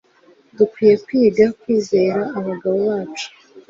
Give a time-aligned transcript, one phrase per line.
[0.57, 3.27] dukwiriye kwiga kwizera abagabo bacu